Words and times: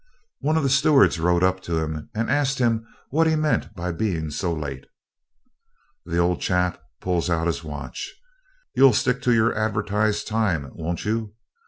One 0.39 0.57
of 0.57 0.63
the 0.63 0.69
stewards 0.69 1.19
rode 1.19 1.43
up 1.43 1.61
to 1.61 1.77
him, 1.77 2.09
and 2.15 2.27
asked 2.31 2.57
him 2.57 2.87
what 3.11 3.27
he 3.27 3.35
meant 3.35 3.75
by 3.75 3.91
being 3.91 4.31
so 4.31 4.51
late. 4.51 4.87
The 6.07 6.17
old 6.17 6.41
chap 6.41 6.81
pulls 7.01 7.29
out 7.29 7.45
his 7.45 7.63
watch. 7.63 8.11
'You'll 8.73 8.93
stick 8.93 9.21
to 9.21 9.31
your 9.31 9.53
advertised 9.55 10.27
time, 10.27 10.71
won't 10.73 11.05
you? 11.05 11.35